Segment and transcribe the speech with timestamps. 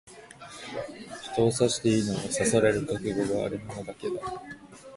[1.31, 4.13] 人を刺していいのは、刺される覚悟がある者だけだ。